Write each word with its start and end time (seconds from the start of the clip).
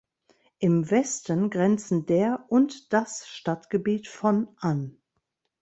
Im 0.57 0.89
Westen 0.89 1.51
grenzen 1.51 2.07
der 2.07 2.45
und 2.49 2.91
das 2.91 3.27
Stadtgebiet 3.27 4.07
von 4.07 4.47
an. 4.57 4.97